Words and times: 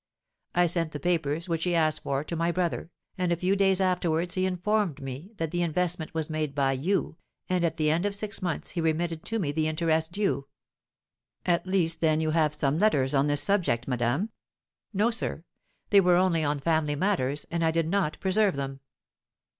I 0.55 0.65
sent 0.65 0.93
the 0.93 0.99
papers 0.99 1.47
which 1.47 1.63
he 1.63 1.75
asked 1.75 2.01
for 2.01 2.23
to 2.23 2.35
my 2.35 2.51
brother, 2.51 2.89
and 3.19 3.31
a 3.31 3.35
few 3.35 3.55
days 3.55 3.79
afterwards 3.79 4.33
he 4.33 4.47
informed 4.47 4.99
me 4.99 5.29
that 5.37 5.51
the 5.51 5.61
investment 5.61 6.11
was 6.15 6.27
made 6.27 6.55
by 6.55 6.71
you, 6.71 7.17
and 7.47 7.63
at 7.63 7.77
the 7.77 7.91
end 7.91 8.07
of 8.07 8.15
six 8.15 8.41
months 8.41 8.71
he 8.71 8.81
remitted 8.81 9.23
to 9.25 9.37
me 9.37 9.51
the 9.51 9.67
interest 9.67 10.11
due.' 10.11 10.47
'At 11.45 11.67
least, 11.67 12.01
then, 12.01 12.19
you 12.19 12.31
have 12.31 12.55
some 12.55 12.79
letters 12.79 13.13
on 13.13 13.27
this 13.27 13.43
subject, 13.43 13.87
madame?' 13.87 14.31
'No, 14.91 15.11
sir; 15.11 15.43
they 15.91 16.01
were 16.01 16.15
only 16.17 16.43
on 16.43 16.59
family 16.59 16.95
matters, 16.95 17.45
and 17.51 17.63
I 17.63 17.69
did 17.69 17.87
not 17.87 18.19
preserve 18.19 18.55
them.' 18.55 18.79